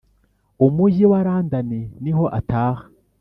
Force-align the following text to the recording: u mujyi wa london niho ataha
u 0.65 0.67
mujyi 0.75 1.05
wa 1.11 1.19
london 1.27 1.69
niho 2.03 2.25
ataha 2.39 2.83